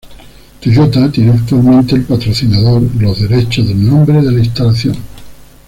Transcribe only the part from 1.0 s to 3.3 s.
tiene actualmente el patrocinador los